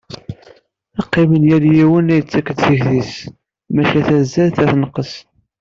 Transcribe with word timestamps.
Qimmen 1.11 1.43
yal 1.49 1.65
yiwen 1.75 2.05
la 2.07 2.15
d-yettakk 2.17 2.47
tikti-s, 2.61 3.11
maca 3.73 3.99
ta 4.07 4.17
tzad 4.23 4.51
ta 4.55 4.63
tenqes. 4.71 5.11